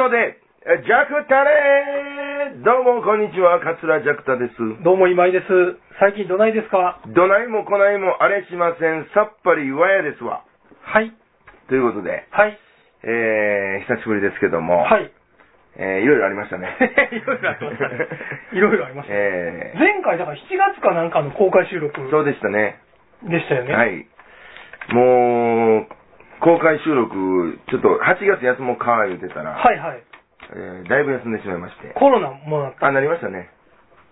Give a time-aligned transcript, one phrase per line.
[0.00, 4.56] トで、えジャクタレーどうもこんにちは、桂ジャクタです。
[4.80, 5.44] どうも今井です。
[6.00, 7.04] 最近どないですか？
[7.12, 10.40] どないもこないもあれしません、さっぱりわやですわ。
[10.80, 11.12] はい。
[11.68, 12.58] ということで、はい。
[13.04, 15.12] えー、久しぶりですけども、はい。
[15.76, 16.72] えー、いろいろありましたね。
[17.12, 18.08] いろいろありましたね
[18.52, 22.80] いろいろありましたね え前回だから7月かなんかの公開収録ー、そうでしたね。
[23.24, 23.74] でしたよね。。
[23.74, 24.06] はいい。
[24.94, 25.99] もう、
[26.40, 30.02] 公開収録、ちょっと8月休もうか言うてたら、はいはい。
[30.52, 31.92] えーだいぶ休んでしまいまして。
[31.94, 32.86] コロナもなった。
[32.86, 33.50] あ、なりましたね。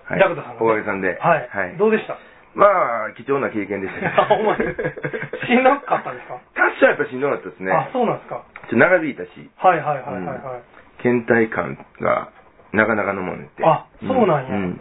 [0.05, 0.19] はい。
[0.21, 1.17] ジャクタさんがねおかげさんで。
[1.19, 1.49] はい。
[1.51, 1.77] はい。
[1.79, 2.17] どうでした？
[2.55, 6.39] まあ、貴重な経験でしたね あほんまにしんどかったですか？
[6.57, 7.73] 多少やっぱしんどかったですね。
[7.73, 8.37] あ、そうなんですか。
[8.37, 11.03] ちょっと長引いたし、はいはいはいはいはい。
[11.03, 12.29] 倦怠感が
[12.73, 13.65] なかなかのもんって。
[13.65, 14.75] あそうなんや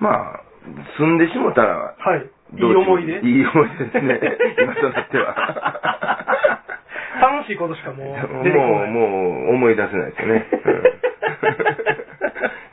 [0.00, 0.40] まあ、
[0.98, 2.30] 住んでしもたら、はい。
[2.54, 3.18] いいどうしよう思い出？
[3.20, 4.20] いい思い出ですね。
[4.62, 6.26] 今となっては。
[7.20, 8.06] 楽しいことしかもう
[8.44, 8.90] 出てこもう、ない。
[8.90, 10.46] もう思い出せないですよね。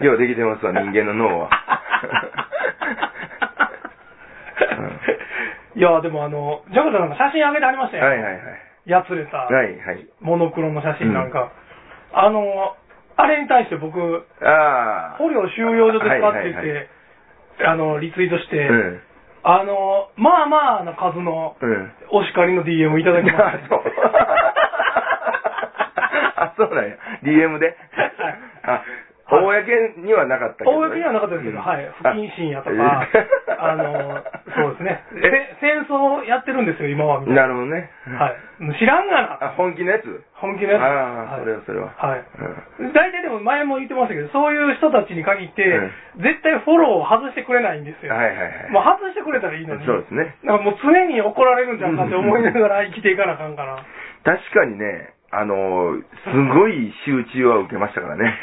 [0.02, 1.50] うん、 ようできてますわ、人間の脳は。
[5.76, 8.06] いや、でもあの、ジャクタさんが写真上げてありましたよ。
[8.06, 8.42] はいはいはい。
[8.86, 10.08] やつれた、はいはい。
[10.20, 11.52] モノクロの写真なんか。
[12.14, 12.76] あの、
[13.16, 15.18] あれに対して僕、ああ。
[15.18, 16.88] 捕虜収容所ですかってて、はいはいはい
[17.66, 19.02] あの、リツイートして、うん。
[19.44, 21.92] あの、まあまあな数のうん。
[22.12, 23.84] お叱りの DM いただきました、 あ、そう。
[26.36, 26.96] あ、そうなんや。
[27.24, 27.76] DM で。
[28.64, 28.82] あ、
[29.42, 33.08] 公にはなかったけど、公にはなかったですけど、うんはい、不謹慎やとか、
[33.58, 34.22] あの、
[34.54, 35.02] そうですね、
[35.62, 37.42] せ戦争やってるんですよ、今は、みたいな。
[37.44, 37.90] なるほどね。
[38.06, 38.80] はい。
[38.80, 39.54] 知らんがな。
[39.54, 40.06] あ、本気のやつ？
[40.36, 40.82] 本気のやつ。
[40.82, 41.92] ああ、はいそれはそれは。
[41.98, 42.24] はい。
[42.80, 48.14] うん大体でも前も言ってましたけど、そういう人たちに限って、うん絶対フォローを外してくれないんですよ。
[48.14, 48.72] はいはいはい。
[48.72, 49.86] もう外してくれたらいいのに。
[49.86, 50.38] そうですね。
[50.44, 53.82] なんかもう常に怒られるんじゃんかって思いながら生きていかなあかんから。
[54.24, 58.34] 確かにね、あの、すごい仕打ちは受けましたからね。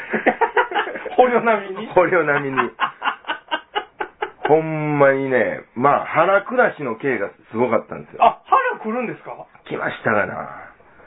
[1.17, 1.87] 捕虜並みに？
[1.87, 2.69] 捕虜並みに。
[4.47, 8.23] ほんまにね、まあ、腹下しの刑がすごかったんですよ。
[8.25, 9.31] あ、腹来るんですか？
[9.65, 10.49] 来ましたがな。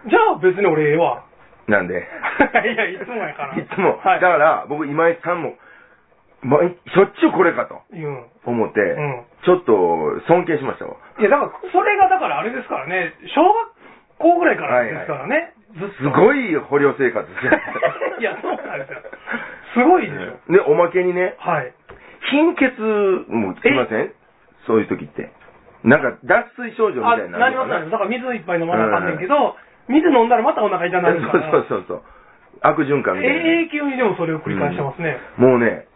[0.07, 1.23] じゃあ別に俺ええわ。
[1.67, 1.97] なんで？
[2.65, 3.55] いや、いつもやから。
[3.55, 3.99] いつも。
[4.03, 4.21] はい。
[4.21, 5.55] だから、僕、今井さんも、
[6.43, 8.25] ま、しょっちゅうこれかとうん。
[8.45, 10.95] 思って、うんちょっと尊敬しましたわ。
[11.19, 13.55] いや、だから、それがだからあれですからね、小学
[14.19, 15.53] 校ぐらいからですからね。
[15.75, 17.53] すごい捕虜生活ですよ。
[18.21, 18.99] いや、そうなんですよ。
[19.75, 20.53] すごいでしょ。
[20.53, 21.73] で、おまけにね、はい。
[22.31, 22.81] 貧血
[23.29, 24.13] も来ません？
[24.67, 25.31] そういう時って。
[25.83, 27.67] なんか、脱水症状みあ、たいになるのかな？
[27.67, 29.57] ますなりますだから水いっぱい飲まなあかんねんけど、
[29.89, 31.43] 水飲んだらまたお腹痛なるから。
[31.43, 32.03] そうそうそうそう。
[32.63, 33.43] 悪循環みたいな。
[33.63, 35.19] 永久にでもそれを繰り返してますね。
[35.37, 35.87] もうね、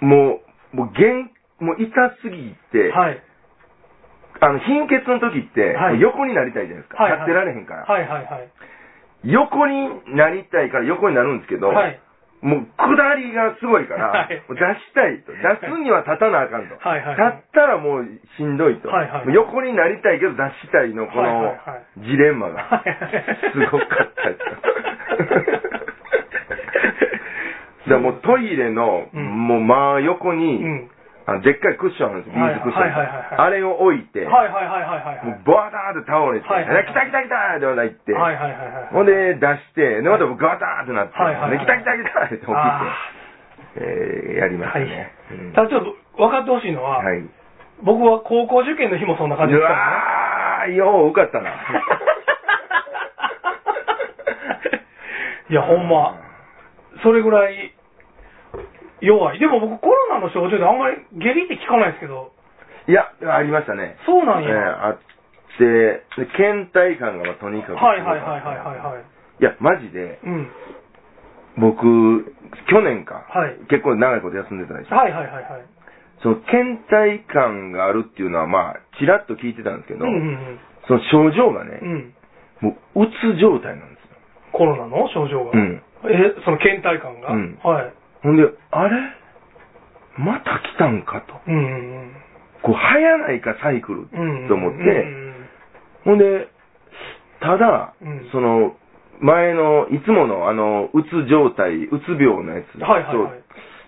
[0.00, 0.40] も
[0.74, 1.12] う、もう、げ
[1.60, 3.20] もう痛すぎて、はい。
[4.40, 7.02] あの、貧血の時って、横になりたいじゃないですか。
[7.02, 7.82] はいはい立ってられへんから。
[7.84, 8.48] はいはいはい。
[9.24, 12.00] 横になりたいから横になるんですけど、はい。
[12.42, 14.66] もう下りがすごいから、はいもう出し
[14.98, 15.30] たいと。
[15.30, 16.74] 出すには立たなあかんと。
[16.74, 18.06] はいはい立ったらもう
[18.36, 18.88] しんどいと。
[18.88, 24.40] はいはい横になりたいけど出したいのこのはいはいはジレンマがはいはいすごかったです。
[27.90, 30.90] だもうトイレの、うんもう真横に、うん。
[31.24, 33.40] あのでっかいクッションあるんですよ、ビーズクッション。
[33.40, 35.26] あれを置いて、はいはいはいはいはい。
[35.26, 38.92] もうバターって倒れて、はい来た来た来たってまた行って、はいはいはいはい。
[38.92, 42.82] ほんで出して、でまたガターってなって、はい来た来た来たって起きて、あ
[43.76, 45.14] えーやりましたはいね。
[45.30, 47.22] うんただちょっと分かってほしいのは、はい。
[47.82, 50.74] 僕は高校受験の日もそんな感じうですからね。
[50.74, 51.50] わー、よう受かったな。
[55.50, 56.16] いや、ほんま、
[57.02, 57.71] それぐらい
[59.02, 59.38] 弱い。
[59.38, 62.32] でも僕コロナの症状であんまり下痢って聞かないですけど、
[62.88, 63.98] いや、ありましたね。
[64.06, 64.48] そうなんや。
[64.48, 64.98] えーあっ
[65.58, 65.64] て、
[66.16, 68.02] で倦怠感がまあとにかくすごかった。
[68.08, 69.02] はいはいはいはいはいはい。
[69.40, 70.48] いや、マジで、うん。
[71.58, 72.32] 僕、
[72.70, 74.96] 去年か、はい結構長いこと休んでたでしょ。
[74.96, 75.64] はいはいはいはい。
[76.22, 80.58] その倦怠感があるっていうのは、まあ、ちらっと聞いてたんですけど、うんうんうん。
[80.86, 82.14] その症状がね、うん。
[82.60, 84.16] もう、うつ状態なんですよ。
[84.52, 85.50] コロナの症状が。
[85.52, 85.82] うん。
[86.06, 87.92] え、その倦怠感が、うんはい。
[88.22, 88.96] ほんで、あれ？
[90.18, 91.34] また来たんかと。
[91.46, 92.12] うんうん
[92.62, 94.42] こう、早ないかサイクルうん。
[94.42, 94.48] うん。
[94.48, 95.32] と思って、うんうん
[96.04, 96.48] ほんで、
[97.40, 98.76] ただ、うんその、
[99.20, 103.42] 前の、いつもの、あの、うつ状態、うつ病のやつと、はいはいはい。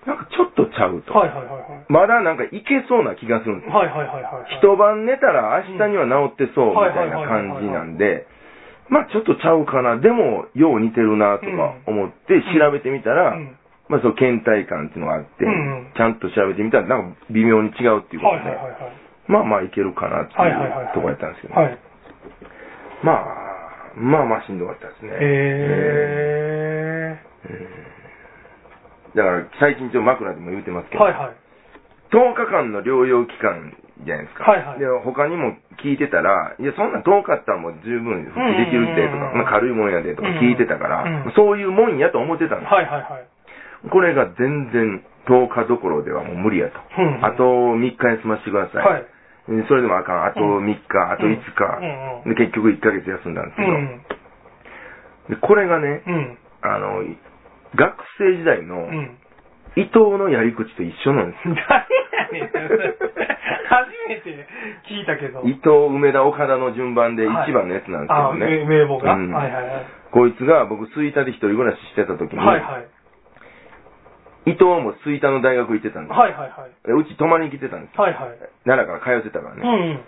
[0.07, 1.15] なんかちょっとちゃうと。
[1.15, 1.87] はいはいはいはい。
[1.89, 3.75] まだなんかいけそうな気がするんですよ。
[3.75, 4.59] はいはいはいはい。
[4.59, 8.27] 一晩寝たら明日には治ってそうみたいな感じなんで、
[8.91, 13.57] まあちょっとちゃうかな、でもよう似てるなとか思って調べてみたら、うん
[13.89, 18.93] まあその倦怠感っていうのがあって、うんちゃんと調べてみたらなんか微妙に違うっていうことで、はいはいはいはい。
[19.29, 21.79] まあまあいけるかなってはいはいはいはいいうところやったんですけど、はい。
[23.05, 23.25] まあ、
[23.97, 25.11] まあまあしんどかったですね。
[25.21, 27.19] へ
[29.15, 31.37] だから、最近ちょっと枕でも言うてますけど、はいはい。
[32.11, 33.73] 10日間の療養期間
[34.03, 34.43] じゃないですか。
[34.45, 42.73] はいはいで、他にも聞いてたら、いや、そんな10日あったらもう十分復帰できるってとか、うんうんうんうんまあ、軽いもんやでとか聞いてたから、うんうんそういうもんやと思ってたんです。
[42.73, 43.27] はいはいはい。
[43.91, 46.81] これが全然10日どころではもう無理やと。
[46.99, 48.85] うんうんあと3日休ませてください。
[48.85, 49.07] はい。
[49.49, 50.25] うんそれでもあかん。
[50.25, 51.37] あと3日、あと5
[52.25, 54.01] 日、で、結局1ヶ月休んだんですけど、うん。
[55.29, 56.39] でこれがね、うん。
[56.63, 57.05] あの、
[57.75, 59.19] 学生時代のうん。
[59.77, 61.55] 伊藤のやり口と一緒なんですよ。
[61.69, 62.95] 誰やねん。
[63.69, 64.47] 初めて
[64.89, 65.43] 聞いたけど。
[65.45, 68.47] 伊藤、梅田、岡田の順番で一番のやつなんですけあどね。
[68.47, 69.87] 名名簿が、うんはいはいはい。
[70.13, 72.87] こいつが僕、吹田で一人暮らししてた時に、はいはい。
[74.47, 76.21] 伊藤も吹田の大学行ってたんですよ。
[76.21, 76.71] はいはいはい。
[76.87, 78.03] でうち泊まりに来てたんですよ。
[78.05, 78.39] はいはい。
[78.65, 79.95] 奈良から通ってたからうね。
[79.95, 80.01] ん。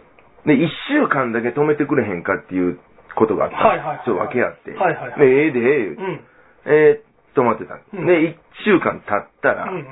[0.46, 2.78] で、一週間だけ泊めてくれへんかっていう
[3.16, 4.72] ことがあったはいはいはいちょっと訳あって。
[4.72, 6.20] はいはいはいで、ええでええ言うてうん。
[6.66, 7.96] えー、泊まってたんです。
[7.96, 9.86] うんで、一週間経ったら、うん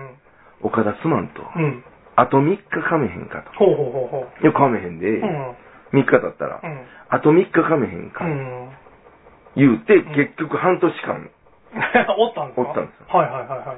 [0.62, 1.64] 岡田すまんと、うん。
[1.64, 1.84] うん。
[2.16, 3.50] あと3日かめへんかと。
[3.58, 5.20] ほうほうほうほいや、かめへんで、う。
[5.20, 5.50] うん。
[6.00, 6.80] 3日経ったら、うん。
[7.10, 8.70] あと3日かめへんか、うん。
[9.56, 11.30] 言うて、ん結局半年間。
[12.16, 12.62] おったんですか？
[12.62, 13.76] おったんですよはいはいはいはい。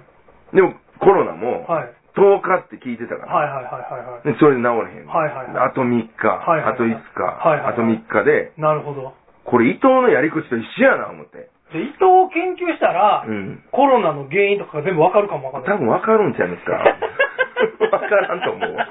[0.56, 1.92] でも、コロナも、はい。
[2.16, 4.32] 10日って聞いてたから、はいはいはいはいはい。
[4.32, 5.04] でそれで治らへん。
[5.04, 9.12] はいはいはいあと3日、あと5日、あと3日で、なるほど。
[9.44, 11.50] これ伊藤のやり口と一緒やな、思って。
[11.76, 13.60] で、伊藤を研究したら、うん。
[13.70, 15.76] コロナの原因とかが全部わかるかもわかんない。
[15.76, 16.72] 多分分かるんちゃいますか？
[17.78, 18.86] 分からんと思うわ。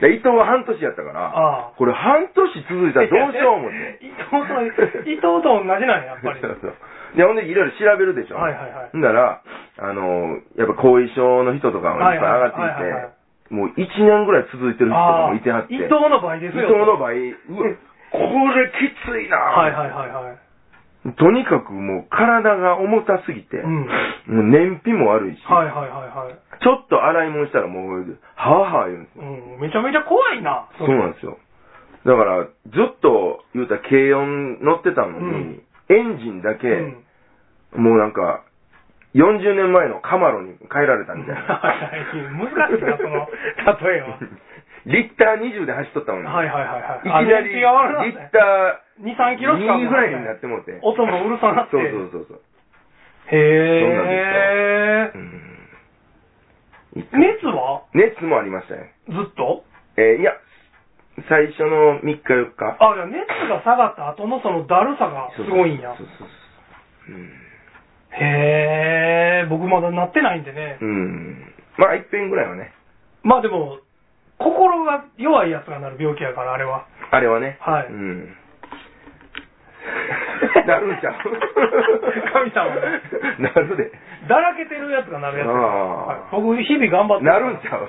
[0.00, 3.98] で伊藤は半年やったから、ああこれ半年続いたらどうしよう思って。
[4.04, 6.40] 伊藤と、伊藤と同じなんや、やっぱり。
[6.44, 6.74] そうそう。
[7.14, 8.36] で、ほんでいろいろ調べるでしょ。
[8.36, 9.42] はいはいはいほんだら、
[9.78, 13.10] あの、やっぱ後遺症の人とかもいっぱい上がっていはいはいはいはい
[13.50, 15.74] て、もう1年ぐらい続いてる人とかもいてはって。
[15.74, 16.64] 伊藤の場合ですよ。
[16.64, 17.76] 伊藤の場合、うわ、
[18.10, 18.18] こ
[18.56, 20.46] れきついなはいはいはいはい。
[21.14, 23.86] とにかくもう体が重たすぎて、うん
[24.26, 26.34] もう燃費も悪いし、はいはいはいはい。
[26.58, 29.22] ちょっと洗い物したらもう、はぁはぁ言うんですよ。
[29.22, 30.66] うん、めちゃめちゃ怖いな。
[30.78, 31.38] そうなんですよ。
[32.06, 32.50] だから、ず
[32.96, 36.82] っと言うたら軽音乗ってたのに、エンジンだけ、う
[37.78, 37.82] ん。
[37.82, 38.42] もうなんか、
[39.14, 41.40] 40年前のカマロに変えられたみたいな。
[42.36, 43.28] 難しいな、その、
[43.88, 44.18] 例えは。
[44.86, 47.24] リッター20で走っとったのに、はいはいはいはい。
[47.24, 50.78] いきなり、リてッタ2、3キローしか2ぐらいになってもうて。
[50.82, 51.70] 音もうるさなって。
[51.72, 52.40] そうそうそうそう。
[53.28, 55.14] へー。
[55.14, 55.42] うん
[57.12, 57.82] 熱は？
[57.92, 58.92] 熱もありましたね。
[59.08, 59.64] ずっと？
[59.98, 60.32] えーいや、
[61.28, 62.76] 最初の3日4日？
[62.78, 66.06] あ、じゃあ熱が下がった後のそのだるさがすごいんやそう。
[66.06, 66.28] そう
[67.08, 67.30] そううん
[68.18, 69.48] へー。
[69.48, 70.78] 僕まだなってないんでね。
[70.80, 71.52] うん。
[71.76, 72.72] まあ、一遍ぐらいはね。
[73.22, 73.78] まあでも、
[74.38, 76.86] 心が弱いやつがなる病気やから、あれは。
[77.10, 77.58] あれはね。
[77.60, 78.36] はいうん。
[80.66, 81.14] なるんちゃう？
[82.32, 82.80] 神様ね
[83.38, 83.92] なるで？
[84.28, 87.88] だらけてるやつがなるやつはい僕、日々頑張ってなるんちゃう？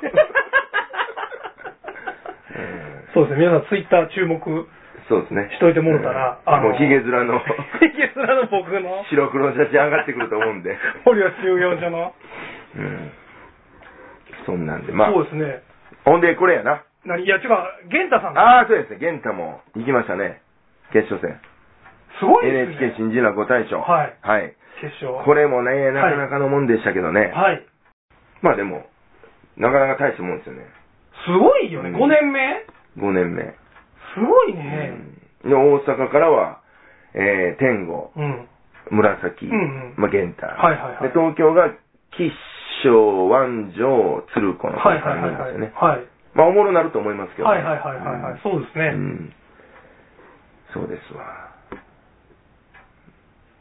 [3.13, 4.39] そうですね、皆さんツイッター注目
[5.07, 5.47] そうですね。
[5.55, 7.39] しといてもろたら、うんもうヒゲ面の
[7.79, 10.77] ヒゲ面の僕の、白黒の写真上がってくると思うんで。
[11.05, 12.13] 堀尾収容所の。
[12.75, 13.11] うん。
[14.45, 15.11] そんなんで、まあ。
[15.11, 15.61] そうですね。
[16.03, 16.83] ほんで、これやな。
[17.05, 17.23] 何？
[17.23, 18.37] いや、違う、玄太さん。
[18.37, 18.97] ああ、そうですね。
[18.99, 20.41] 玄太も行きましたね。
[20.91, 21.39] 決勝戦。
[22.19, 22.75] すごいですね。
[22.77, 23.79] NHK 新人落語大賞。
[23.79, 24.53] はいはい。
[24.81, 25.23] 決勝。
[25.23, 27.31] これもね、なかなかのもんでしたけどね。
[27.33, 27.65] はい。
[28.41, 28.85] まあでも、
[29.55, 30.65] なかなか大したもんですよね。
[31.25, 31.89] すごいよね。
[31.89, 32.65] うん5年目？
[32.97, 33.43] 5年目。
[34.13, 34.93] すごいね。
[34.93, 36.61] うんで、大阪からは、
[37.13, 38.47] えー、天狗、うん。
[38.89, 41.69] 紫、うんうんまあ、玄太、はいはいはいで、東京が、
[42.11, 42.31] 吉
[42.83, 45.33] 祥、湾城、鶴子のはいはい3はいはい。
[45.35, 45.73] 人ですよね。
[45.75, 46.05] はい。
[46.35, 48.39] まあ、おもろなると思いますけど、はいはいはいはいはい。
[48.43, 48.91] そうですね。
[48.95, 49.33] うん。
[50.73, 51.51] そうですわ。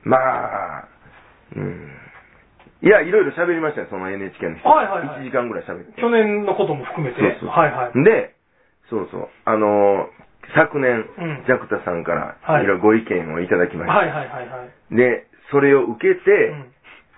[0.04, 0.88] まあ、
[1.56, 1.90] うん。
[2.82, 4.68] いや、いろいろ喋りましたよ、その NHK の人。
[4.68, 6.00] はいはいはい1時間ぐらい喋って。
[6.00, 7.20] 去年のことも含めて。
[7.20, 7.48] そうそう。
[7.50, 8.04] はいはい。
[8.04, 8.35] で、
[8.90, 9.28] そうそう。
[9.44, 13.98] あのー昨年、うんジャクタさんから、はいいろいろご意見をいただきました。
[13.98, 14.94] はいはいはいはい。
[14.96, 16.72] で、それを受けて、うん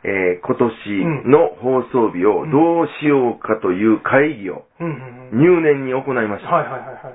[0.05, 5.39] えー今年の放送日をどうしようかという会議をうんうんうん。
[5.41, 6.49] 入念に行いました。
[6.51, 7.11] はいはいはいは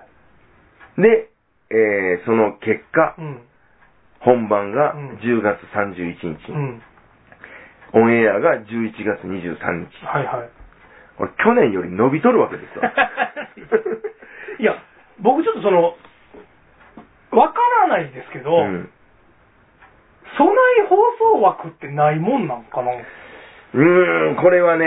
[0.97, 1.01] い。
[1.01, 1.29] で、
[1.71, 3.41] えーその結果、うん。
[4.19, 6.81] 本番がうん10月31日、うん。
[7.93, 9.57] オンエアが11月23
[9.89, 10.05] 日。
[10.05, 10.49] はいはい。
[11.17, 12.81] これ去年より伸びとるわけですよ。
[14.59, 14.75] いや、
[15.21, 15.95] 僕ちょっとその、
[17.31, 18.89] わからないですけど、うん
[20.35, 20.95] 備え放
[21.35, 22.89] 送枠ってないもんなんかな？
[22.93, 24.85] うーん、これはうね、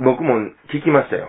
[0.00, 0.04] ん。
[0.04, 1.28] 僕も聞きましたよ。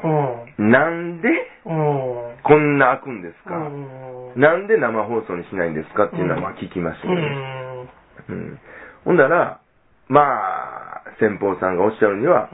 [0.58, 0.72] うん。
[0.72, 1.30] なんで
[1.64, 2.38] うん。
[2.42, 4.34] こんな開くんですか、うん。
[4.36, 7.28] なんで生放送にしないんですかっていうのはまあ聞きましたうよね。
[7.28, 7.90] ん。
[8.30, 8.60] うん
[9.06, 9.60] ほんだら、
[10.08, 12.50] まあ、先方さんがおっしゃるには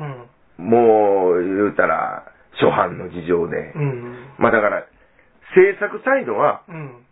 [0.60, 0.70] う、ん。
[0.70, 2.24] もう言うたら、
[2.60, 3.74] 初版の事情で。
[3.76, 4.16] うん。
[4.38, 4.84] まあだから、
[5.56, 7.04] 制作サイドはうん。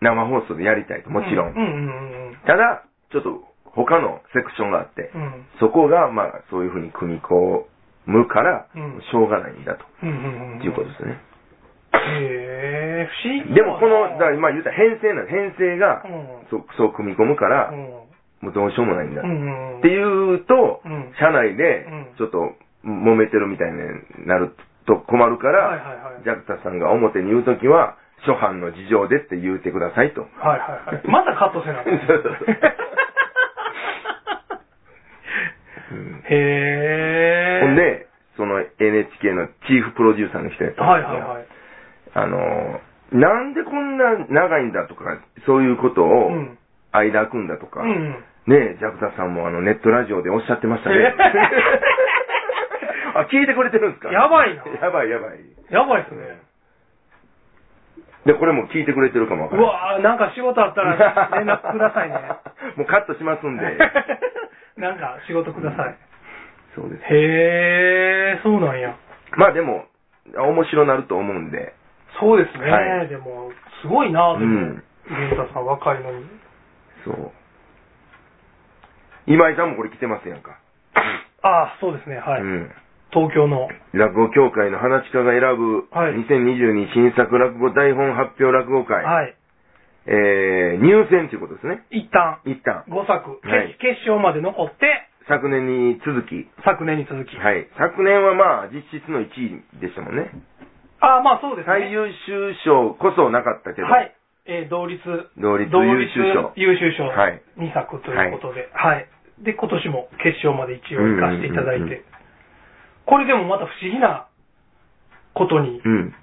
[0.00, 1.54] 生放送でやりたいと、もちろん。
[2.46, 5.46] ただ、ちょっと他のセクションがあって、うん。
[5.60, 7.64] そこがまあそういうふうに組み込
[8.06, 9.84] むから、うんしょうがないんだと。
[10.06, 11.18] いうことですね。
[11.94, 16.46] へえ、不思議でもこの、だから今、今言った編成なん編成がうん。
[16.50, 17.78] そそう組み込むから、うん。
[18.42, 19.22] もうどうしようもないんだ。
[19.22, 19.24] っ
[19.80, 22.52] ていうと、うん社内でうんちょっと
[22.84, 23.78] 揉めてるみたいに
[24.26, 24.54] なる
[24.86, 30.22] と困るから、はいはいはいジャクタさんが表に言うときは、初版の事情でって言うてくださいと。
[30.22, 31.08] はいはいはい。
[31.08, 32.56] またカットせなあかんそうそうそう
[35.92, 37.60] うんへえ。
[37.62, 41.46] ほん、で、その NHK のチーフプロデューサーの人やったんですけど、はいはいはい。
[42.14, 42.80] あの、
[43.12, 46.58] なんでこんな長いんだとか、そういうことをうん。
[46.92, 48.24] 間空くんだとか、うん。
[48.46, 51.14] ねえ、ジャクタさんもあのネットラジオでおっしゃってましたねえ。
[53.14, 54.10] あ、聞いてくれてるんですか？
[54.12, 55.40] やばいなやばいやばい。
[55.70, 56.38] やばいっすね。
[58.26, 59.70] で、これも聞いてくれてるかもわからない。
[59.70, 62.16] うわぁ、なんか仕事あったら連絡くださいね。
[62.76, 63.64] もうカットしますんで。
[64.76, 65.94] なんか仕事ください。
[66.74, 67.02] そうです。
[67.04, 68.94] へえ、そうなんや。
[69.36, 69.84] まあでも、
[70.34, 71.74] 面白なると思うんで。
[72.18, 72.70] そうですね。
[72.70, 73.52] はいでも、
[73.82, 76.24] すごいなでも、うん源太さん若いのに。
[77.04, 77.30] そう。
[79.26, 80.56] 今井さんもこれ来てますやんか。
[81.42, 82.16] ああ、そうですね。
[82.18, 82.40] はい。
[82.40, 82.72] うん。
[83.14, 83.70] 東京の。
[83.94, 89.34] 落語協会の話家が選ぶ、はい2022新作落語台本発表落語会、はい。
[90.06, 91.86] えー、入選ということですね。
[91.90, 92.84] 一旦、一旦。
[92.90, 96.44] 5作、決はい決勝まで残って、昨年に続き。
[96.66, 97.38] 昨年に続き。
[97.38, 97.70] はい。
[97.78, 100.28] 昨年はまあ、実質の1位でしたもんね。
[101.00, 101.88] ああ、まあそうですね。
[101.88, 103.86] 最優秀賞こそなかったけど。
[103.86, 104.12] はい。
[104.46, 105.00] えー同率、
[105.38, 106.52] 同率優秀賞。
[106.56, 109.08] 優秀賞はい2作ということで、はい。
[109.40, 112.04] で、今年も決勝まで一応行かせていただいて。
[113.06, 114.26] これでもまた不思議な
[115.34, 116.14] ことに、うん。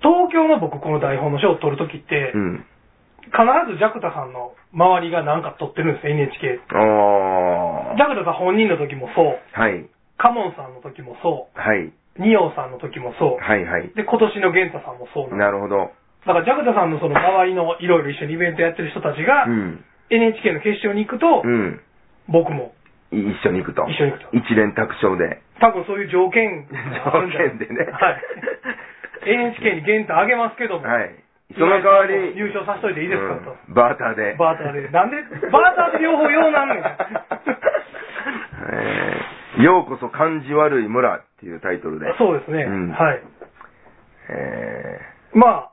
[0.00, 2.64] 東京の僕この台本の賞を取るときって、うん。
[3.28, 6.60] 必ずジャクタさんの周りがなんか取ってるんですよ、NHK。
[6.72, 9.60] あジャクタさん本人の時もそう、ー。
[9.60, 9.88] はい。
[10.16, 11.88] カモンさんの時もそはい。
[11.88, 13.92] う、ニオさんの時もそう、はいはい。
[13.94, 15.92] で、今年のゲンタさんもそうなんですなるほど。
[16.26, 19.84] だからジャクタさんのその周りのいろいろ一緒にイベントやってる人たちが、うん。
[20.10, 21.80] NHK の決勝に行くと、うん。
[22.28, 22.77] 僕もい
[23.10, 23.88] 一緒に行くと。
[23.88, 24.36] 一緒に行くと。
[24.36, 25.40] 一連卓勝で。
[25.60, 28.22] 多分そういう条件条件でねはい。
[29.26, 31.14] NHK にゲンタあげますけども、はい。
[31.56, 33.56] その代わり、優勝させといていいですかと。
[33.56, 34.36] うんバーターで。
[34.38, 34.88] バーターで。
[34.88, 35.16] なんで、
[35.50, 36.84] バーターで両方用なんねん。
[38.68, 42.06] えーようこそ感じ悪い村っていうタイトルで。
[42.16, 42.62] そうですね。
[42.62, 43.22] うんはい。
[44.30, 45.00] え
[45.34, 45.72] ま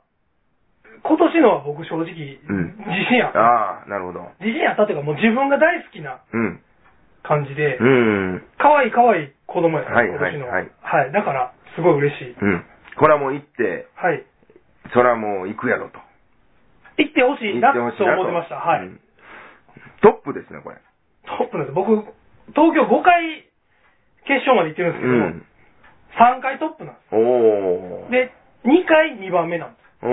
[1.04, 3.38] 今年のは僕正直、うん自信あった。
[3.38, 4.26] ーああ、なるほど。
[4.40, 6.60] 自信あったっていうか、もう自分が大好きなうん。
[7.26, 8.42] 感じで、うん。
[8.58, 10.48] 可愛い可愛い子供やった、はい今年の。
[10.48, 11.12] はいはい。
[11.12, 12.36] だから、すごい嬉しい。
[12.40, 12.64] うん。
[12.98, 14.24] これはもう行って、はい。
[14.94, 15.98] そらもう行くやろと。
[16.98, 18.56] 行ってほしいなと思ってました。
[18.56, 18.86] はい。
[18.86, 19.00] うん
[20.02, 20.76] トップですね、これ。
[21.24, 21.74] トップなんです。
[21.74, 21.88] 僕、
[22.52, 23.48] 東京5回
[24.28, 25.46] 決勝まで行ってるんですけど、うん。
[26.38, 28.06] 3回トップなんでおー。
[28.06, 28.12] す。
[28.12, 28.30] で、
[28.64, 30.08] 2回2番目なんでお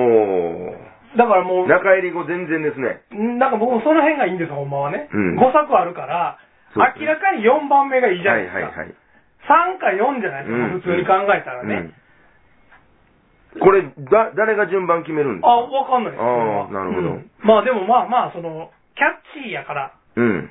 [0.72, 0.78] ー。
[1.14, 1.18] す。
[1.18, 3.04] だからもう、中入り後全然ですね。
[3.38, 5.10] なんか僕もその辺がいいんですよ、ほんまはね。
[5.14, 6.40] うん5作あるから、
[6.76, 8.60] 明らかに4番目がいいじゃないですか。
[8.60, 8.96] はいはいはい。
[9.44, 11.76] 3か4じゃないですか、うん普通に考えたらね。
[11.76, 11.94] うん
[13.60, 16.22] これ、だ、誰が順番決めるんですあ、かわかんないです。
[16.22, 20.50] あーそれはなるほどうんまあでもまあまあ、その、キャッチーやから、うん。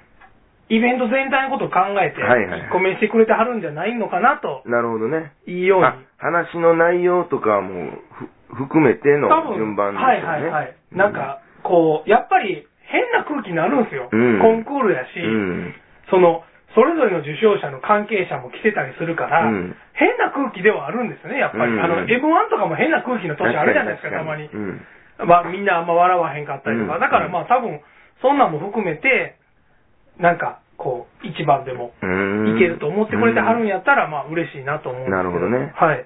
[0.68, 5.32] イベント全体のことを考えて、はいはいはい1個目してくれてはるんじゃないのかなと、なるほどね。
[5.46, 5.86] いいように。
[5.86, 7.90] あ、話の内容とかも
[8.48, 10.06] ふ含めての順番ですよね。
[10.06, 10.76] はいはいはい。
[10.92, 14.08] なんか、こう、やっぱり変な空気になるんですよ。
[14.12, 15.74] うんコンクールやし、うん。
[16.12, 16.44] その、
[16.76, 21.72] それぞれの受賞者の関係者も来てたりするから、うん変な空気ではあるんですよね、やっぱり。
[21.72, 24.48] うんあの、M1 とかも変な空気の年あるじゃないですか、た確まに。
[24.48, 24.80] うん。
[25.28, 26.94] まあ、みんなあんま笑わへんかったりとか。
[26.94, 27.80] うんだからまあ、多分、
[28.22, 29.36] そんなんも含めて、
[30.18, 36.04] なんか、こう、一番でも、うんいけると思ってくれてはるんやったら、まあ、嬉しいなと思うんですけなるほどねはい。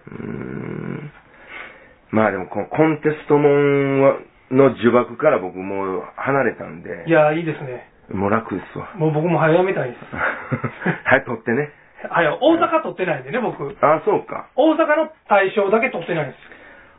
[2.11, 4.19] まあでもこ、コンテストもんは
[4.51, 7.89] の呪縛から僕もう離れたんでい、や、いいですね。
[8.15, 8.95] もう楽ですわ。
[8.95, 10.05] もう僕も早やめたいです。
[10.15, 11.71] はい、取ってね。
[12.09, 13.67] はい、大阪取ってないんでね、僕。
[13.81, 14.51] あ、そうか。
[14.55, 16.57] 大阪の大賞だけ取ってないんです。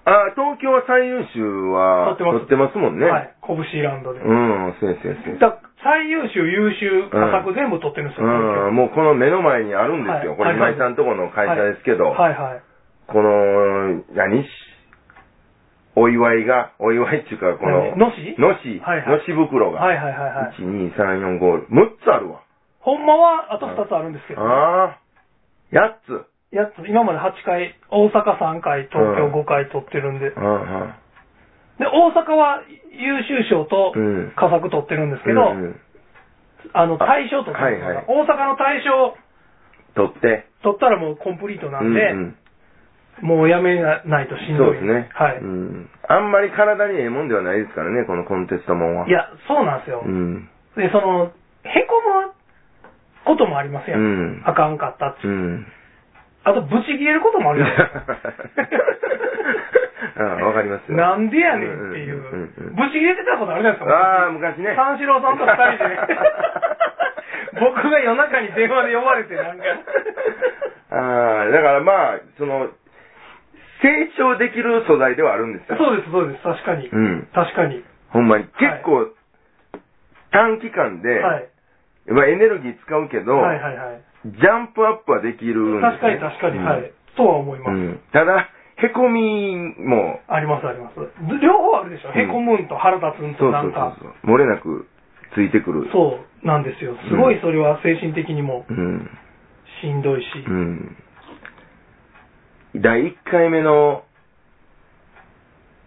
[0.07, 1.43] あ、東京は最優秀
[1.75, 3.05] は取ってます取ってますもんね。
[3.05, 4.19] はい、拳ランドで。
[4.19, 5.39] うん、そうです、そうです。
[5.39, 10.31] だ最優秀、優秀、佳作全部取ってるんですよ、うん、もうこの目の前にあるんですよ。
[10.31, 12.61] はいこれ、今井さんとこの会社ですけど、はいはい。
[13.07, 14.49] この、何し
[15.97, 17.97] お祝いが、お祝いっていうか、この、何？
[17.97, 18.37] のし？
[18.37, 19.17] のし、はいはい。
[19.17, 20.61] のし袋が、はいはいはいはい。
[20.61, 22.45] 1、2、3、4、5、6つあるわ。
[22.85, 24.99] ほんまはあと2つあるんですけど、ああ。
[25.73, 26.53] 8つ。
[26.53, 30.93] やつ、今まで8回、大阪3回、東京5回取ってるんで、うんうん。
[31.81, 32.61] で、大阪は
[32.93, 34.31] 優秀賞とうん。
[34.37, 35.81] 佳作取ってるんですけど、うんうん。
[36.73, 38.05] あの、大賞取ってるんですよはいはい。
[38.05, 39.17] 大阪の大賞
[39.95, 40.45] 取って。
[40.61, 42.37] 取ったらもうコンプリートなんで、うんうん
[43.21, 44.67] もうやめないとしんどい。
[44.67, 45.09] そうですね。
[45.13, 45.37] はい。
[45.37, 45.89] うん。
[46.07, 49.07] あんまり体にええもんではないですからね、このコンテストもんは。
[49.07, 50.03] い、や、そうなんですよ。
[50.05, 50.49] うん。
[50.75, 51.31] で、その、
[51.65, 52.33] へこむ
[53.25, 53.99] こともありますやん。
[53.99, 55.27] うんあかんかったって。
[55.27, 55.65] うん。
[56.43, 57.69] あと、ブチ切れることもあるやん。
[60.17, 60.97] ああわかりますよ。
[60.97, 62.75] なんでやねんっていううんうんうんうん。
[62.75, 63.93] ブチ切れてたことあるじゃないですか。
[63.93, 64.73] ああ、昔ね。
[64.75, 65.97] 三四郎さんと二人で。
[67.59, 69.63] 僕が夜中に電話で呼ばれて、なんか。
[70.91, 72.69] ああ、だからまあ、その、
[73.81, 75.77] 成長できる素材ではあるんですよ。
[75.77, 76.43] そうです、そうです。
[76.43, 76.87] 確かに。
[76.87, 77.27] うん。
[77.33, 77.83] 確かに。
[78.09, 78.45] ほんまに。
[78.57, 79.13] 結構、
[80.31, 81.49] 短期間で、はい。
[82.07, 84.01] まあエネルギー使うけど、はいはいはい。
[84.25, 86.91] ジャンプアップはできるんです、確かに確かに、はい。
[87.15, 87.69] とは思います。
[87.69, 87.99] うん。
[88.11, 90.99] ただ、へこみも、ありますあります。
[90.99, 92.09] ず両方あるでしょ。
[92.09, 93.97] うんへこむんと腹立つんそうそうそうとなんか。
[93.99, 94.33] そう。
[94.33, 94.87] 漏れなく
[95.33, 95.89] ついてくる。
[95.91, 96.95] そうなんですよ。
[97.09, 99.09] すごいそれは精神的にもうん。
[99.81, 100.27] しんどいし。
[100.47, 100.95] うん。
[102.81, 104.03] 第1回目の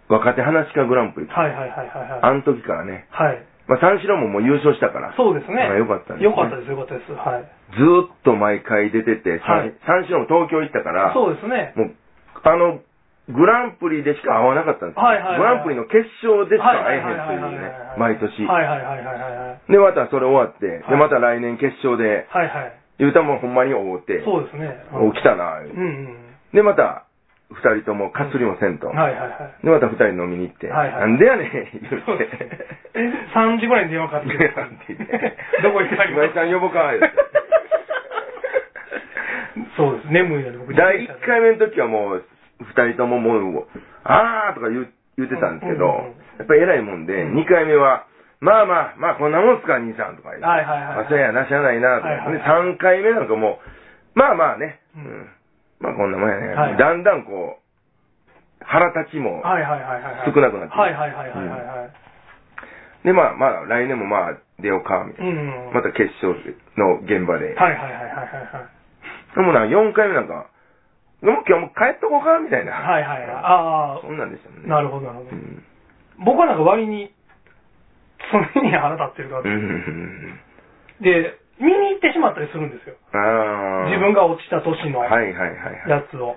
[0.08, 1.26] 若手話し家グランプリ。
[1.28, 2.20] はいはいはいはいはい。
[2.22, 3.06] あの時からね。
[3.10, 3.38] はい。
[3.70, 5.14] まあ、三四郎ももう優勝したから。
[5.14, 5.70] そうですね。
[5.70, 7.14] まあよかったですねよかったです、よかったです。
[7.14, 7.46] はい。
[7.78, 11.70] ずーっと毎回出てて、はい三四郎も東京行ったから、そうですね。
[11.78, 11.94] もう、
[12.42, 12.82] あの、
[13.30, 15.06] グランプリでしか会わなかったんですよ。
[15.06, 18.42] はいはいはいグランプリの決勝でしか会えへんというねはい、毎年。
[18.42, 19.70] はいはいはいはいはい。
[19.70, 22.74] で、またそれ終わって、で、はいまた来年決勝で、はいはい。
[22.98, 24.74] 言うたらもうほんまに会うて、そうですね。
[24.92, 26.19] お来たな、うんうん。
[26.52, 27.04] で、また、
[27.50, 28.86] 二人ともかすりもせんと。
[28.86, 29.26] はいはいは
[29.58, 29.66] い。
[29.66, 31.00] で、また二人飲みに行って、はいはい。
[31.00, 32.06] なんでやねん、言うて。
[32.06, 32.36] そうです。
[32.94, 37.00] え、3時ぐらいに電話かかってきてなんて言ってどこ行ってた今井さん呼ぼうか、言
[39.76, 40.12] そうです。
[40.12, 40.74] 眠いのに僕。
[40.74, 42.24] 第1回目の時はもう、
[42.60, 43.66] 二人とももう、
[44.04, 47.34] あーとか言う言ってたんですけど、やっぱり偉いもんで、うん。
[47.34, 48.06] 二回目は、
[48.40, 50.46] まあまあ、まあこんなもんすか、兄さんとか言って。
[50.46, 52.30] はいはいはいあ、そうやな、しゃあないな、とか。
[52.30, 53.58] で、3回目なんかも
[54.14, 55.28] う、まあまあね、ううんん。
[55.80, 56.54] まあこんなもんやね。
[56.54, 60.32] はいだんだんこう、腹立ちも、はいはいはいはい。
[60.32, 63.04] 少なくなってくるはいはいはいはいはいはい。
[63.04, 65.32] で、まあまあ来年もまあ出ようか、みたいな。
[65.32, 65.72] うん。
[65.72, 66.36] また決勝
[66.76, 67.56] の現場で。
[67.56, 69.34] はいはいはいはいはいはい。
[69.34, 70.46] でもな、4回目なんか、
[71.22, 72.72] でも今日も帰っとこうか、みたいな。
[72.72, 73.28] はいはいはい。
[73.32, 74.68] あそんなんでしたもんあ、ね。
[74.68, 75.34] なるほどなるほどう。
[75.34, 75.64] ん。
[76.24, 77.12] 僕はなんか割に、
[78.30, 80.38] それに腹立ってるからうん
[81.00, 82.96] で、見に行ってしまったりするんですよ。
[83.92, 85.04] 自分が落ちた年の。
[85.88, 86.36] やつを。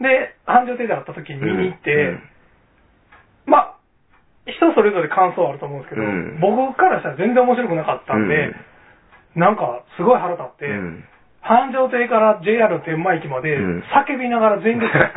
[0.00, 2.22] で、繁盛亭で会った時に見に行って、うん
[3.46, 3.76] まあ、
[4.46, 8.52] 人それぞれ感想あると思うんですけど、うん僕からしたら全然面白くなかったんで、
[9.36, 11.04] なんかすごい腹立って、うん
[11.44, 15.12] 繁盛亭から JR の天満駅までうん叫びながら全力で、 うえ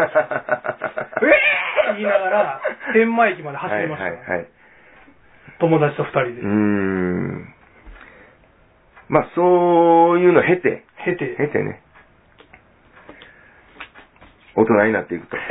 [1.91, 2.61] ー言いながら
[2.93, 4.47] 天満駅まで走りました、はいはいはい。
[5.59, 6.41] 友達と二人で。
[9.09, 11.35] まあ、そういうの経て、経て。
[11.37, 11.81] 経てね、
[14.55, 15.37] 大人になっていくと。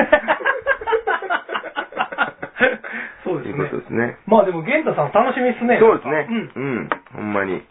[3.25, 3.81] そうですねいうこと。
[3.81, 4.17] ですね。
[4.27, 5.79] まあでも、玄太さん楽しみですね。
[5.81, 6.27] そうですね。
[6.29, 6.51] うん。
[6.55, 6.89] うん。
[7.15, 7.63] ほんまに。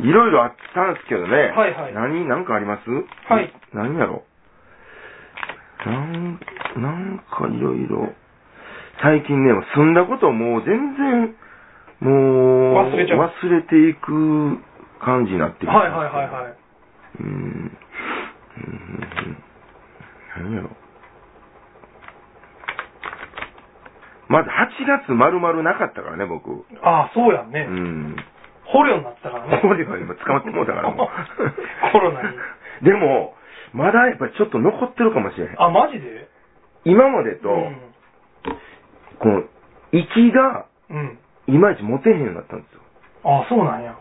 [0.00, 1.52] いろいろあったんですけどね。
[1.56, 2.90] はいはい何、なんかあります？
[3.28, 3.52] はい。
[3.72, 4.24] 何やろ？
[5.86, 6.40] なん、
[6.76, 8.12] なんかいろいろ。
[9.02, 11.34] 最近ね、住んだことをもう全然、
[12.00, 14.58] もう、忘れちゃう忘れていく
[15.04, 16.54] 感じになってきてはいはいはいはい。
[17.20, 17.78] うん。
[20.36, 20.70] 何やろ
[24.28, 26.50] まず8月丸々なかったからね、僕。
[26.50, 27.50] うああ、そうやん。
[27.52, 27.64] ね。
[27.64, 28.16] ん。
[28.64, 29.60] 捕虜になったからね。
[29.62, 31.08] 捕虜が今捕まってもうたからもう
[31.92, 32.36] コロナに。
[32.82, 33.34] でも、
[33.72, 35.62] まだやっぱりちょっと残ってるかもしれへん。
[35.62, 36.28] あ、マジで
[36.84, 37.76] 今までと、うん。
[39.20, 39.42] この、
[39.92, 41.18] 息が、うん。
[41.46, 42.20] いまいち持てへん。
[42.20, 42.62] ようになったん。
[42.62, 42.80] ですよ。
[43.24, 43.82] あ、そうなん。
[43.84, 43.94] や。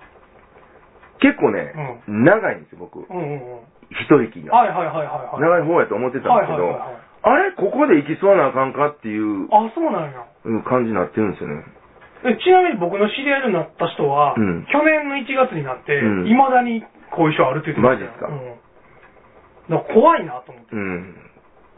[1.23, 1.71] 結構ね、
[2.07, 2.99] 長いんですよ、僕。
[2.99, 3.65] うんうんうん。
[3.95, 4.51] 一息が。
[4.51, 5.41] はいはいはいはいはい。
[5.41, 10.27] 長い方やと思ってたんですけど、はいはいはいはいあれここで息吸わなあかんかっていうあ、そうなんや。
[10.43, 11.63] うん感じになってるんですよね。
[12.27, 16.83] えちなみに僕の知り合いになった人は、うん去年の1月になって、うんいまだに
[17.15, 18.27] 後遺症あるって言ってましたよマジっすか？
[18.27, 18.43] うん。
[19.71, 20.75] だから怖いなと思って。
[20.75, 21.15] うん。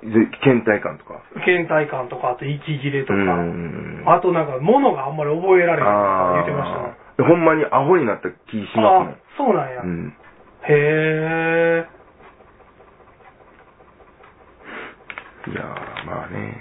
[0.02, 1.22] で倦怠感とか？
[1.46, 6.98] 倦怠感とか、あと息切れとか、うんあとなんか物があんまり覚えられないとかあ言ってましたね。
[7.22, 7.24] あ。
[7.30, 9.14] ほんまにアホになった気しまあ、
[9.46, 9.82] そうなんや。
[9.82, 10.14] うん。
[10.68, 11.86] へ
[15.48, 16.58] いやー、まあね。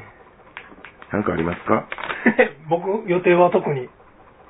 [1.13, 1.89] なんかありますか？
[2.27, 2.49] ー。
[2.69, 3.89] 僕、予定は特に。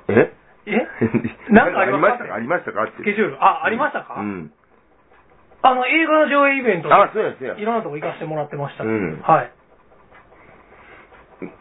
[0.09, 0.33] え？
[0.65, 0.87] え？
[1.53, 2.73] なんかありましたかありました？
[2.73, 2.87] か？
[2.97, 3.37] スケジュール。
[3.43, 4.51] あ、ありましたか、うん。
[5.61, 7.63] あの、映画の上映イベントあ、そうや、そうやい。
[7.63, 8.83] ろんなとこ行かせてもらってました。
[8.83, 9.51] うんはい。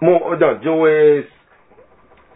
[0.00, 1.24] もう、だから上映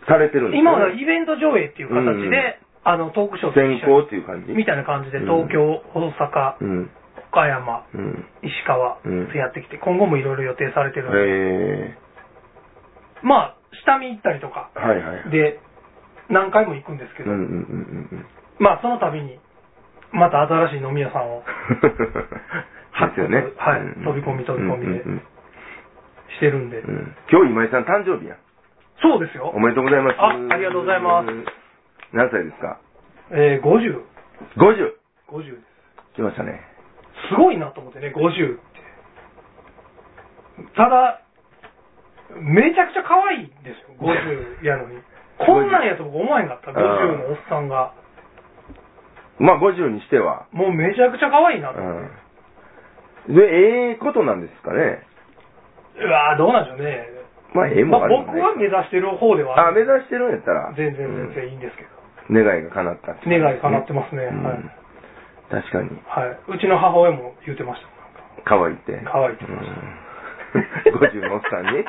[0.07, 1.03] されてるんです今はよね。
[1.03, 4.53] イベント上映っていう形で、うんあの、トークショーと先行っていう感じ？
[4.57, 5.61] みたいな感じで、うん東京、
[5.92, 6.90] 大阪、うん。
[7.29, 8.24] 岡山、うん。
[8.40, 11.98] 石川、うんやってきて、今後もいろいろ予定されてるんで、え
[13.22, 15.31] まあ、下見行ったりとかー、はいはい。
[15.31, 15.61] で、
[16.31, 18.27] 何回も行くんですけど、うんうんうんうん
[18.59, 19.38] まあ、その度に、
[20.12, 21.42] また新しい飲み屋さんを
[21.85, 23.44] ですよね。
[23.57, 25.22] はいうん飛び込み飛び込みでうんうん
[26.31, 28.38] してるんで、うん今日今井さん誕生日やん。
[29.03, 29.61] そうですよお。
[29.61, 30.16] めでとうございます。
[30.18, 31.29] あありがとうございます。
[32.12, 32.81] 何歳ですか？
[33.31, 34.03] えー、50。
[34.57, 34.94] ?50。
[35.31, 36.16] 50です。
[36.16, 36.61] 来ましたね。
[37.31, 38.81] すごいなと思ってね、50って。
[40.75, 41.21] ただ、
[42.40, 44.99] めちゃくちゃ可愛いんですよ、50やのに。
[45.38, 46.75] こんなんやと僕思わへんかった、50
[47.18, 47.92] のおっさんが。
[49.38, 50.47] まあ50にしては。
[50.53, 51.81] もうめちゃくちゃ可愛いなと。
[51.81, 53.35] うん。
[53.37, 55.03] で、ええことなんですかね？
[56.01, 57.09] うわーどうなんでしょうね。
[57.55, 60.73] まあええまあ、もんあるもんね僕は目指してる方ではあ、目指してるんやったら。
[60.77, 61.88] 全然全然いいんですけど。
[61.90, 61.97] うん
[62.30, 64.58] 願いが叶ったね願い叶ってますねうんはい
[65.50, 65.88] 確かに。
[66.06, 66.36] はい。
[66.52, 67.88] うちの母親も言ってました。
[68.44, 69.00] 可愛いって。
[69.10, 71.84] 可愛いって言ってまうん50のおっさんに？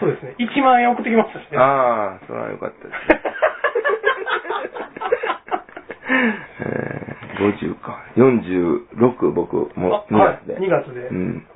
[0.00, 0.34] そうですね。
[0.38, 1.58] 1万円送ってきましたしね。
[1.58, 3.20] ああ、それはよかったですね。
[6.60, 8.02] えー、50か。
[8.16, 10.58] 46僕も2あはい月で。
[10.58, 11.46] 2月でうん。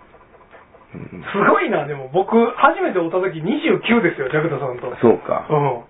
[1.14, 4.94] うんすごいな、でも僕、初めて会った時29ですよ、ジャクタさんと。
[5.00, 5.46] そうか。
[5.48, 5.80] うん。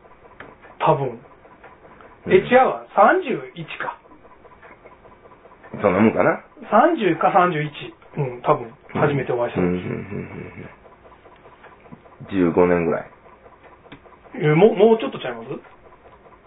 [0.78, 1.08] 多分。
[2.26, 2.86] うんえ、違うわ。
[2.96, 3.98] 31か。
[5.82, 7.68] そんなもんかな？30か31。
[8.16, 8.72] うん、多分。
[8.94, 9.66] 初めてお会いした時。
[9.66, 10.68] うんうん
[12.24, 13.10] 15年ぐらい。
[14.36, 15.50] えもう、もうちょっとちゃいます？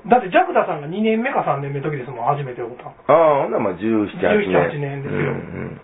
[0.10, 2.96] だって、ジャクタさんが2年目か3年目の時ですもん、初めて会ったの。
[3.08, 4.50] ああ、ほんならまあ17、8年。
[4.50, 5.32] 17 8年ですようんう
[5.78, 5.82] ん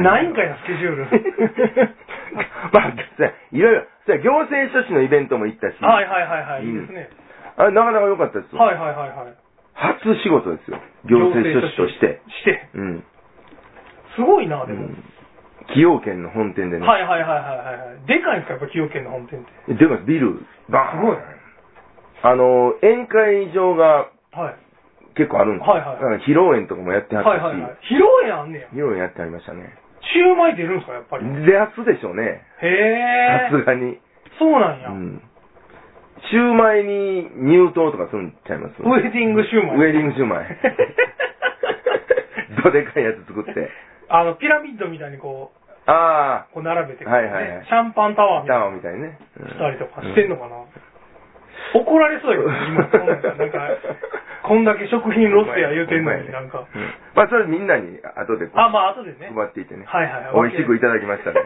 [0.00, 1.06] ないんかいな、スケジュール。
[2.72, 7.08] まあ、さいろいろ、さ行政書士のイベントも行ったし、はいはいはいはい、うんいいですね。
[7.56, 8.60] あれなかなか良かったですよ。
[8.60, 9.08] はいはいはいはい。
[9.74, 10.78] 初仕事ですよ。
[11.04, 12.20] 行政書士として。
[12.28, 12.68] して。
[12.74, 13.04] うん。
[14.14, 14.86] すごいな、でも。
[14.86, 15.02] うん
[15.68, 16.86] 崎陽軒の本店でね。
[16.86, 18.06] はいはいはいはいはい。
[18.06, 19.74] でかいんですか、やっぱ崎陽軒の本店って。
[19.74, 20.38] でかいビル、
[20.70, 21.16] バーンすごい
[22.22, 24.65] あの、宴会場がはい。
[25.16, 25.72] 結構あるんですよ。
[25.72, 27.70] はいはいだから披露宴とかもやってはったし、はいはいはい。
[27.88, 28.66] 披露宴あんねや。
[28.68, 29.74] 披露宴やってありましたね。
[30.12, 31.24] シューマイ出るんですか、やっぱり。
[31.44, 32.44] で、安でしょうね。
[32.62, 33.48] へえ。
[33.50, 33.98] さすがに。
[34.38, 34.88] そうなんや。
[34.90, 35.20] うん。
[36.30, 38.74] シューマイに入刀とかするんちゃいます？
[38.82, 39.76] ウェディングシューマイ。
[39.76, 40.46] ウェディングシューマイ。
[42.62, 43.70] どでかいやつ作って。
[44.08, 49.18] あの、ピラミッドみたいにこう、あこう並べて、はいはいはいねシャンパンタワーみたいなワーみたいにね。
[49.38, 50.56] うんしたりとかしてんのかな。
[51.74, 53.68] 怒られそうやけどね、今、なんか、
[54.46, 56.60] こんだけ食品ロスや言うてんのに、なんか。
[56.60, 59.32] うんまあ、それみんなに後であ、まあ、後でね。
[59.34, 59.84] 配っていてね。
[59.86, 60.52] はいはい。
[60.52, 61.40] 美味しくいただきましたね。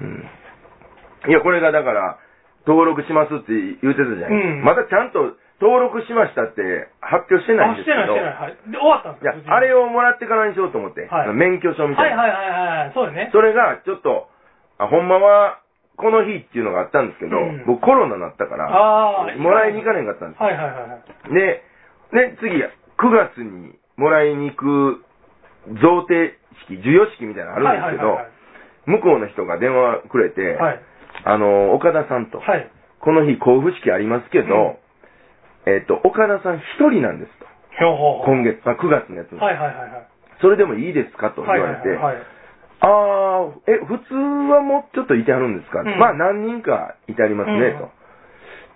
[0.00, 1.30] うん。
[1.30, 2.18] いや、これがだから、
[2.66, 8.12] 登録しますって言うてたじゃない、うんまだちゃんと登録しましたって発表してないんあ、ですけど。
[8.12, 8.34] してない、してない。
[8.36, 8.56] はい。
[8.68, 12.12] で、終わったんですかいや、あれをもらってからにしようと思って、はい免許証みたな。
[12.12, 12.92] はいいはいはいはい。
[12.92, 13.30] そうよね。
[13.32, 14.28] それが、ちょっと、
[14.76, 15.62] あ、ほんまは、
[15.96, 19.36] この日っていうのがあったんですけど、うん僕コロナになったから、ああ。
[19.36, 20.46] もらいに行かれんかったんですよ。
[20.46, 21.34] はいはいはいはい。
[21.34, 21.62] で、
[22.12, 25.04] ね、次、9月にもらいに行く
[25.80, 26.32] 贈呈
[26.68, 28.36] 式、授与式みたいなのあるんですけど、はいはい
[28.86, 30.56] 向こうの人が電話くれて、はい。
[30.56, 30.80] はい。
[31.24, 32.70] あの、岡田さんと、はい。
[33.00, 34.78] この日交付式ありますけど、
[35.66, 37.46] えっ、と、岡田さん一人なんですと。
[37.76, 40.08] ひょうほうほう今月、あ9月のやつの、はいはいはいはい。
[40.40, 42.16] それでもいいですかと言はいわれて、はいはい。
[42.80, 47.90] ああ、え、普通はもうちょっといてはるんですか、うんまあ何人かいてありますね、うんと。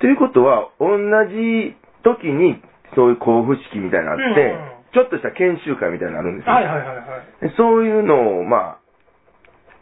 [0.01, 0.89] ということは、同
[1.29, 2.63] じ時に
[2.95, 4.41] そういう交付式みたいなのあって、
[4.75, 6.53] うんちょっとした研修会みたいなのあるんですよ。
[6.53, 7.03] はいはいはいは
[7.43, 7.49] い。
[7.49, 8.79] でそういうのを、まあ、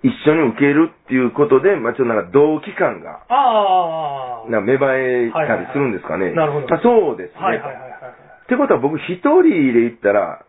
[0.02, 4.61] 一緒に受けるっていうことで、まあちょっとなんか同期感が、ああ。
[4.61, 4.85] 芽生
[5.28, 6.26] えたりするんですかね。
[6.26, 7.40] はいはいはいなるほどまあそうですね。
[7.40, 8.12] はいはいはいはい。
[8.44, 10.44] ってことは僕一人で行ったら、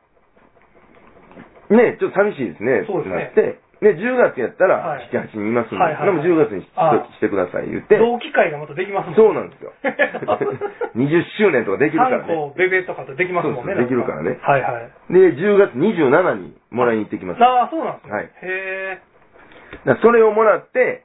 [1.69, 2.83] ね、ちょっと寂しいですね。
[2.87, 9.71] そうですねなって、で、10月やったらはい7、8人いますんで、はいはいはいでも10月にしてください言って、同期会がまたできますもんそうなんですよ。
[10.97, 12.35] 20周年とかできるから3ね。
[12.35, 13.61] 個ベベとかとできますもんね。
[13.63, 14.79] そうそうできるからねはいは
[15.09, 15.13] い。
[15.13, 17.43] で、10月27にもらいに行ってきます。
[17.43, 18.13] ああ、そうなんですね。
[18.13, 18.99] はいへえ。
[19.85, 21.03] らそれをもらって、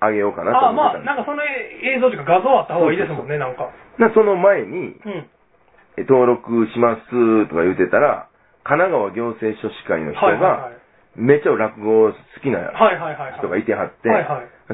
[0.00, 1.06] あげようかなとああ、まあ、思ってたんです。
[1.06, 3.70] なんかその映像というか画像あった方がいいですもんね、なんか。
[3.98, 5.26] なその前に、うん。
[5.98, 8.27] え登録しますとか言ってたら、
[8.64, 10.72] 神奈川行政書士会の人が。
[11.18, 12.70] めっちゃ落語好きな。
[13.38, 14.08] 人がいてはって。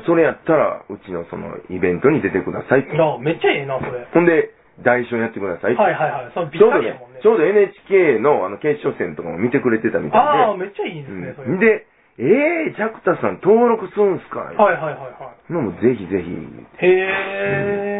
[0.05, 4.05] それやったら、うちのそのイベントに出てくださいっていや、めっちゃええな、それ。
[4.12, 5.77] ほんで、代償やってください。
[5.77, 6.33] はいはいはい。
[6.35, 10.27] そのぴっちょうどねたりやもんね。、ちょうど NHK のあの決勝戦とかも見てくれてたみたいで。
[10.27, 11.35] ああ、めっちゃいいですね。
[11.38, 11.87] うん、で、
[12.18, 16.29] えー、ジャクタさん登録するんすかはいはいはいはのもぜひぜひ。
[16.29, 16.37] い。
[16.83, 16.90] へ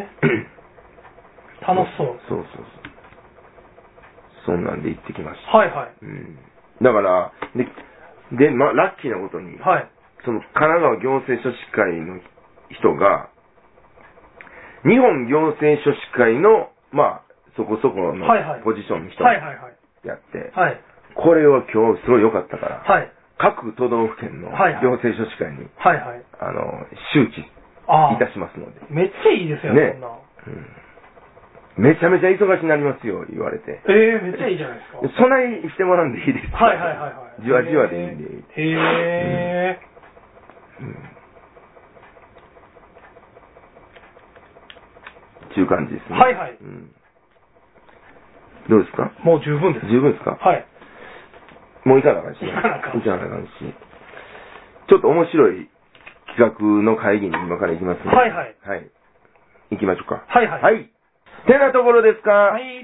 [0.03, 0.07] え。
[1.63, 2.21] 楽しそう。
[2.29, 2.84] そうそうそう。
[4.47, 5.57] そんなんで行ってきました。
[5.57, 5.93] はいはい。
[6.03, 6.39] うん。
[6.83, 7.67] だから、で、
[8.37, 9.89] で、ま、ラッキーなことに、はい。
[10.25, 12.21] その神奈川行政書士会の
[12.71, 13.29] 人が、
[14.85, 17.23] 日本行政書士会の、まあ、
[17.57, 20.09] そこそこのはいはいポジションの人はいはいはい。
[20.09, 20.81] やって、はい。
[21.15, 23.13] これは今日すごい良かったから、はい。
[23.39, 26.25] 各都道府県の行政書士会に、はいはい。
[26.41, 27.45] あの、周知。
[27.85, 30.09] いたしますので、めっちゃいいですよねそんな。
[30.09, 30.84] うん
[31.77, 33.81] めちゃめちゃ忙しになりますよ、言われて。
[33.89, 34.99] ええめっちゃいいじゃないですか。
[35.19, 36.55] そないしてもらうんでいいです。
[36.55, 37.11] はいはいはいは
[37.41, 37.43] い。
[37.43, 38.25] じわじわでいいんで。
[38.31, 39.79] へえ。
[40.81, 41.11] うん
[45.51, 46.19] っていう感じですね。
[46.19, 46.91] はいはいうん
[48.69, 49.13] どうですか？
[49.23, 49.87] もう十分です。
[49.87, 50.39] 十分ですか？
[50.41, 50.67] はい。
[51.85, 52.51] もう行かなあかんしね。
[52.51, 53.51] 行かなあかん行かなあかんし。
[54.89, 55.69] ちょっと面白い
[56.39, 58.17] 企画の会議に今から行きますので。
[58.17, 58.57] はいはい。
[58.65, 58.91] はい。
[59.71, 60.25] 行きましょうか。
[60.29, 60.63] はいはい。
[60.63, 60.91] はい。
[61.47, 62.83] てなところですかはい。